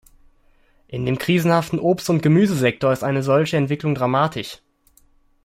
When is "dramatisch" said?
3.93-4.59